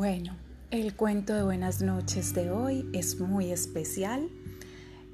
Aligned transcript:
Bueno, 0.00 0.34
el 0.70 0.94
cuento 0.96 1.34
de 1.34 1.42
buenas 1.42 1.82
noches 1.82 2.32
de 2.32 2.50
hoy 2.50 2.88
es 2.94 3.20
muy 3.20 3.52
especial. 3.52 4.30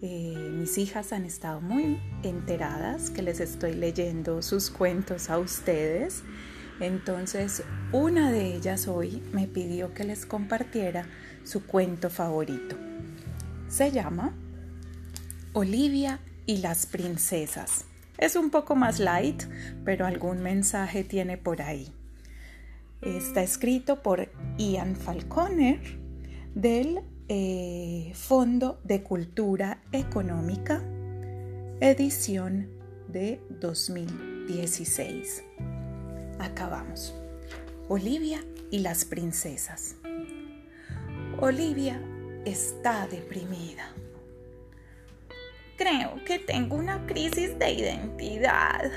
Eh, 0.01 0.37
mis 0.53 0.79
hijas 0.79 1.13
han 1.13 1.25
estado 1.25 1.61
muy 1.61 2.01
enteradas 2.23 3.11
que 3.11 3.21
les 3.23 3.41
estoy 3.41 3.75
leyendo 3.75 4.43
sus 4.43 4.71
cuentos 4.71 5.29
a 5.29 5.39
ustedes. 5.39 6.23
Entonces, 6.79 7.65
una 7.91 8.31
de 8.31 8.55
ellas 8.55 8.87
hoy 8.87 9.25
me 9.33 9.49
pidió 9.49 9.93
que 9.93 10.05
les 10.05 10.25
compartiera 10.25 11.05
su 11.43 11.67
cuento 11.67 12.09
favorito. 12.09 12.77
Se 13.67 13.91
llama 13.91 14.37
Olivia 15.53 16.21
y 16.47 16.59
las 16.59 16.87
princesas. 16.87 17.87
Es 18.19 18.37
un 18.37 18.51
poco 18.51 18.77
más 18.77 19.01
light, 19.01 19.43
pero 19.85 20.07
algún 20.07 20.45
mensaje 20.45 21.03
tiene 21.03 21.39
por 21.39 21.61
ahí. 21.61 21.93
Está 23.03 23.43
escrito 23.43 24.03
por 24.03 24.31
Ian 24.57 24.97
Falconer 24.97 25.81
del 26.55 27.01
eh, 27.29 28.11
Fondo 28.15 28.81
de 28.85 29.03
Cultura 29.03 29.83
Económica, 29.93 30.83
edición 31.81 32.71
de 33.09 33.41
2016. 33.61 35.45
Acabamos. 36.39 37.15
Olivia 37.89 38.43
y 38.71 38.79
las 38.79 39.05
princesas. 39.05 39.97
Olivia 41.39 42.01
está 42.47 43.07
deprimida. 43.09 43.93
Creo 45.77 46.25
que 46.25 46.39
tengo 46.39 46.77
una 46.77 47.07
crisis 47.07 47.59
de 47.59 47.73
identidad, 47.73 48.91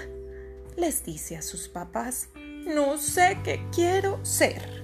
les 0.77 1.03
dice 1.03 1.35
a 1.35 1.41
sus 1.41 1.67
papás. 1.67 2.29
No 2.65 2.97
sé 2.97 3.39
qué 3.43 3.61
quiero 3.73 4.23
ser. 4.23 4.83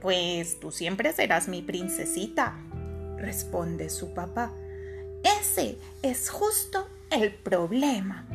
Pues 0.00 0.60
tú 0.60 0.70
siempre 0.70 1.12
serás 1.12 1.48
mi 1.48 1.62
princesita, 1.62 2.56
responde 3.16 3.90
su 3.90 4.14
papá. 4.14 4.52
Ese 5.40 5.78
es 6.02 6.30
justo 6.30 6.88
el 7.10 7.34
problema. 7.34 8.26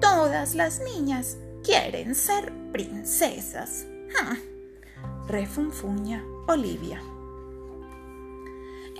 Todas 0.00 0.54
las 0.54 0.80
niñas 0.80 1.36
quieren 1.62 2.14
ser 2.14 2.52
princesas. 2.72 3.86
Refunfuña 5.28 6.24
Olivia. 6.48 7.00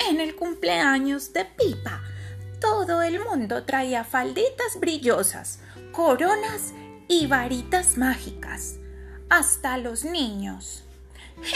En 0.08 0.20
el 0.20 0.36
cumpleaños 0.36 1.32
de 1.32 1.44
Pipa, 1.44 2.02
todo 2.60 3.02
el 3.02 3.20
mundo 3.20 3.64
traía 3.64 4.04
falditas 4.04 4.78
brillosas, 4.78 5.60
coronas 5.92 6.72
y 7.12 7.26
varitas 7.26 7.98
mágicas, 7.98 8.76
hasta 9.28 9.76
los 9.76 10.02
niños. 10.02 10.82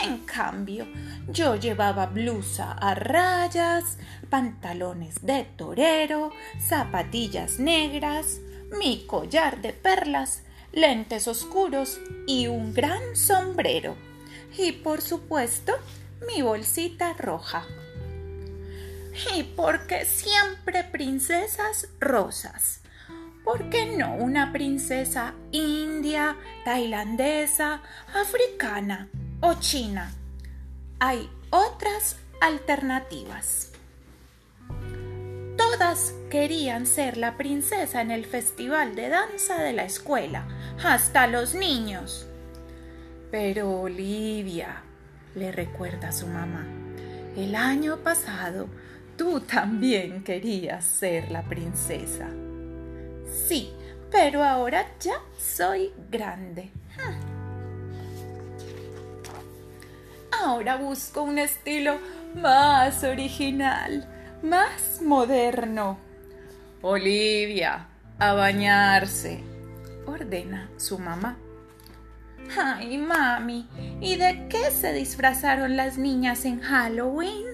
En 0.02 0.18
cambio, 0.18 0.86
yo 1.28 1.56
llevaba 1.56 2.04
blusa 2.04 2.72
a 2.72 2.94
rayas, 2.94 3.96
pantalones 4.28 5.24
de 5.24 5.44
torero, 5.56 6.30
zapatillas 6.60 7.58
negras, 7.58 8.38
mi 8.78 9.06
collar 9.06 9.62
de 9.62 9.72
perlas, 9.72 10.42
lentes 10.72 11.26
oscuros 11.26 12.00
y 12.26 12.48
un 12.48 12.74
gran 12.74 13.16
sombrero. 13.16 13.96
Y 14.58 14.72
por 14.72 15.00
supuesto, 15.00 15.72
mi 16.26 16.42
bolsita 16.42 17.14
roja. 17.14 17.64
Y 19.34 19.42
porque 19.42 20.04
siempre 20.04 20.84
princesas 20.84 21.88
rosas. 21.98 22.82
¿Por 23.46 23.70
qué 23.70 23.96
no 23.96 24.16
una 24.16 24.52
princesa 24.52 25.34
india, 25.52 26.36
tailandesa, 26.64 27.80
africana 28.12 29.08
o 29.40 29.54
china? 29.54 30.12
Hay 30.98 31.30
otras 31.50 32.16
alternativas. 32.40 33.70
Todas 35.56 36.12
querían 36.28 36.86
ser 36.86 37.16
la 37.16 37.36
princesa 37.36 38.02
en 38.02 38.10
el 38.10 38.26
festival 38.26 38.96
de 38.96 39.10
danza 39.10 39.62
de 39.62 39.72
la 39.72 39.84
escuela, 39.84 40.48
hasta 40.84 41.28
los 41.28 41.54
niños. 41.54 42.26
Pero 43.30 43.70
Olivia, 43.80 44.82
le 45.36 45.52
recuerda 45.52 46.08
a 46.08 46.12
su 46.12 46.26
mamá, 46.26 46.66
el 47.36 47.54
año 47.54 47.98
pasado 47.98 48.66
tú 49.16 49.40
también 49.40 50.24
querías 50.24 50.84
ser 50.84 51.30
la 51.30 51.42
princesa. 51.42 52.28
Sí, 53.36 53.72
pero 54.10 54.42
ahora 54.42 54.86
ya 55.00 55.20
soy 55.38 55.92
grande. 56.10 56.70
Hmm. 56.96 57.36
Ahora 60.42 60.76
busco 60.76 61.22
un 61.22 61.38
estilo 61.38 61.98
más 62.34 63.04
original, 63.04 64.08
más 64.42 65.00
moderno. 65.02 65.98
Olivia, 66.82 67.88
a 68.18 68.32
bañarse, 68.32 69.40
ordena 70.06 70.70
su 70.76 70.98
mamá. 70.98 71.36
Ay, 72.56 72.96
mami, 72.96 73.68
¿y 74.00 74.16
de 74.16 74.46
qué 74.48 74.70
se 74.70 74.92
disfrazaron 74.92 75.76
las 75.76 75.98
niñas 75.98 76.44
en 76.44 76.60
Halloween? 76.60 77.44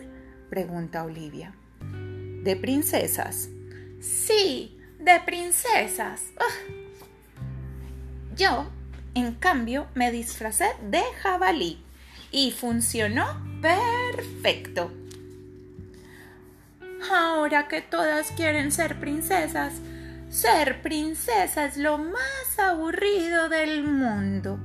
pregunta 0.51 1.03
Olivia. 1.05 1.55
¿De 2.43 2.57
princesas? 2.57 3.49
Sí, 4.01 4.82
de 5.03 5.21
princesas. 5.21 6.23
Yo, 8.37 8.67
en 9.15 9.35
cambio, 9.35 9.87
me 9.95 10.11
disfracé 10.11 10.67
de 10.83 11.03
jabalí 11.23 11.83
y 12.31 12.53
funcionó 12.53 13.27
perfecto. 13.61 14.93
Ahora 17.13 17.67
que 17.67 17.83
todas 17.83 18.31
quieren 18.31 18.71
ser 18.71 19.01
princesas, 19.01 19.75
ser 20.31 20.83
princesa 20.83 21.67
es 21.67 21.77
lo 21.77 21.99
más 21.99 22.59
aburrido 22.59 23.49
del 23.49 23.83
mundo, 23.83 24.59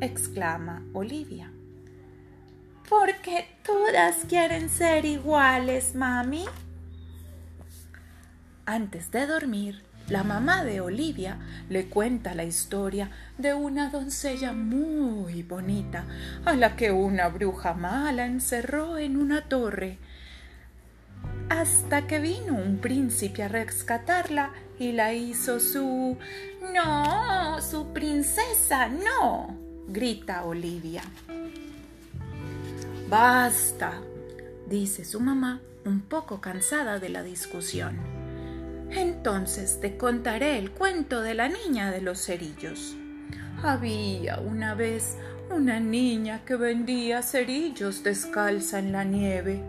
exclama 0.00 0.84
Olivia. 0.92 1.50
Porque 2.88 3.48
todas 3.64 4.16
quieren 4.28 4.68
ser 4.68 5.04
iguales, 5.04 5.94
mami. 5.94 6.44
Antes 8.70 9.10
de 9.10 9.26
dormir, 9.26 9.82
la 10.06 10.22
mamá 10.22 10.62
de 10.62 10.80
Olivia 10.80 11.38
le 11.68 11.86
cuenta 11.86 12.36
la 12.36 12.44
historia 12.44 13.10
de 13.36 13.52
una 13.52 13.90
doncella 13.90 14.52
muy 14.52 15.42
bonita 15.42 16.04
a 16.44 16.54
la 16.54 16.76
que 16.76 16.92
una 16.92 17.26
bruja 17.30 17.74
mala 17.74 18.26
encerró 18.26 18.96
en 18.96 19.16
una 19.16 19.48
torre 19.48 19.98
hasta 21.48 22.06
que 22.06 22.20
vino 22.20 22.54
un 22.54 22.78
príncipe 22.78 23.42
a 23.42 23.48
rescatarla 23.48 24.52
y 24.78 24.92
la 24.92 25.14
hizo 25.14 25.58
su... 25.58 26.16
No, 26.72 27.60
su 27.60 27.92
princesa, 27.92 28.88
no, 28.88 29.58
grita 29.88 30.44
Olivia. 30.44 31.02
Basta, 33.08 34.00
dice 34.68 35.04
su 35.04 35.18
mamá, 35.18 35.60
un 35.84 36.02
poco 36.02 36.40
cansada 36.40 37.00
de 37.00 37.08
la 37.08 37.24
discusión. 37.24 38.19
Entonces 38.90 39.78
te 39.80 39.96
contaré 39.96 40.58
el 40.58 40.72
cuento 40.72 41.20
de 41.22 41.34
la 41.34 41.48
niña 41.48 41.90
de 41.90 42.00
los 42.00 42.24
cerillos. 42.24 42.96
Había 43.62 44.40
una 44.40 44.74
vez 44.74 45.16
una 45.50 45.80
niña 45.80 46.44
que 46.44 46.56
vendía 46.56 47.22
cerillos 47.22 48.02
descalza 48.02 48.78
en 48.78 48.92
la 48.92 49.04
nieve. 49.04 49.62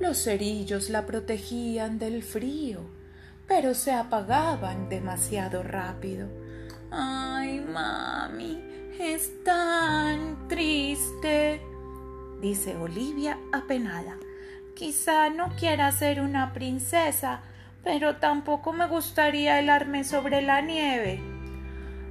Los 0.00 0.18
cerillos 0.24 0.90
la 0.90 1.06
protegían 1.06 1.98
del 1.98 2.22
frío, 2.22 2.80
pero 3.46 3.74
se 3.74 3.92
apagaban 3.92 4.88
demasiado 4.88 5.62
rápido. 5.62 6.28
Ay, 6.90 7.60
mami, 7.60 8.60
es 8.98 9.42
tan 9.44 10.48
triste, 10.48 11.60
dice 12.40 12.76
Olivia 12.76 13.38
apenada. 13.52 14.18
Quizá 14.74 15.30
no 15.30 15.48
quiera 15.58 15.90
ser 15.90 16.20
una 16.20 16.52
princesa, 16.52 17.40
pero 17.86 18.16
tampoco 18.16 18.72
me 18.72 18.88
gustaría 18.88 19.60
helarme 19.60 20.02
sobre 20.02 20.42
la 20.42 20.60
nieve. 20.60 21.20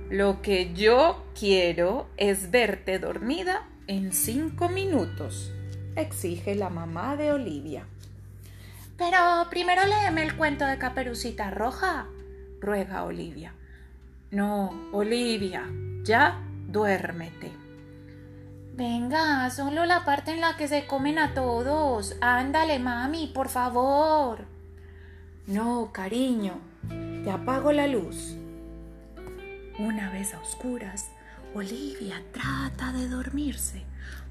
Lo 0.10 0.42
que 0.42 0.74
yo 0.74 1.26
quiero 1.38 2.08
es 2.16 2.50
verte 2.50 2.98
dormida 2.98 3.68
en 3.86 4.14
cinco 4.14 4.70
minutos, 4.70 5.52
exige 5.98 6.56
la 6.56 6.70
mamá 6.70 7.18
de 7.18 7.34
Olivia. 7.34 7.86
Pero 8.98 9.18
primero 9.50 9.82
léeme 9.86 10.24
el 10.24 10.38
cuento 10.38 10.66
de 10.66 10.78
Caperucita 10.78 11.52
Roja, 11.52 12.08
ruega 12.62 13.04
Olivia. 13.04 13.54
No, 14.32 14.72
Olivia, 14.94 15.66
ya 16.04 16.42
duérmete. 16.70 17.52
Venga, 18.76 19.50
solo 19.50 19.84
la 19.84 20.06
parte 20.06 20.32
en 20.32 20.40
la 20.40 20.56
que 20.56 20.70
se 20.70 20.88
comen 20.88 21.20
a 21.20 21.34
todos. 21.34 22.16
Ándale, 22.22 22.80
mami, 22.80 23.28
por 23.28 23.50
favor. 23.50 24.55
No, 25.48 25.92
cariño, 25.92 26.60
te 27.24 27.30
apago 27.30 27.72
la 27.72 27.86
luz. 27.86 28.36
Una 29.78 30.10
vez 30.10 30.34
a 30.34 30.40
oscuras, 30.40 31.12
Olivia 31.54 32.24
trata 32.32 32.92
de 32.92 33.08
dormirse, 33.08 33.84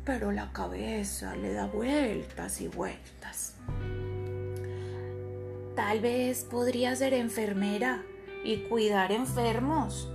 pero 0.05 0.33
la 0.33 0.51
cabeza 0.53 1.37
le 1.37 1.53
da 1.53 1.67
vueltas 1.67 2.61
y 2.61 2.67
vueltas. 2.67 3.55
Tal 5.77 6.01
vez 6.01 6.43
podría 6.43 6.97
ser 6.97 7.15
enfermera 7.15 8.03
y 8.43 8.65
cuidar 8.69 9.13
enfermos. 9.13 10.11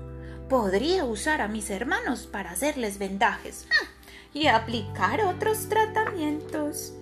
Podría 0.50 1.06
usar 1.06 1.40
a 1.40 1.48
mis 1.48 1.69
hermanos 1.69 2.28
para 2.28 2.51
hacerles 2.51 3.00
vendajes 3.00 3.68
¡ah! 3.72 3.88
y 4.34 4.48
aplicar 4.48 5.22
otros 5.22 5.69
tratamientos. 5.69 6.94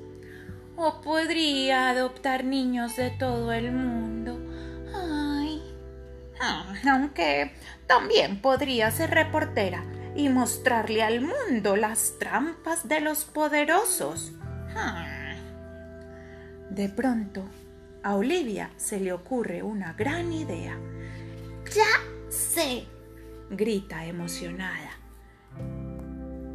O 0.78 1.02
podría 1.02 1.90
adoptar 1.90 2.44
niños 2.44 2.96
de 2.96 3.10
todo 3.10 3.52
el 3.52 3.72
mundo. 3.72 4.40
Ay. 4.96 5.64
Ah, 6.40 6.72
aunque 6.92 7.52
también 7.88 8.42
podría 8.42 8.92
ser 8.92 9.10
reportera 9.10 9.84
y 10.16 10.30
mostrarle 10.30 11.02
al 11.02 11.22
mundo 11.22 11.76
las 11.76 12.20
trampas 12.20 12.88
de 12.88 13.02
los 13.02 13.26
poderosos. 13.26 14.34
Ah. 14.76 15.36
De 16.70 16.90
pronto, 16.90 17.44
a 18.04 18.16
Olivia 18.16 18.70
se 18.78 19.00
le 19.00 19.14
ocurre 19.14 19.64
una 19.64 19.94
gran 19.94 20.32
idea. 20.32 20.78
Ya 21.74 22.30
sé, 22.30 22.86
grita 23.50 24.06
emocionada. 24.06 24.92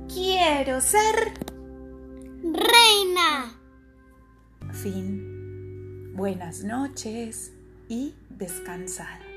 Quiero 0.09 0.81
ser 0.81 1.35
reina. 2.43 3.62
Fin. 4.83 6.13
Buenas 6.17 6.65
noches 6.65 7.53
y 7.89 8.15
descansad. 8.31 9.32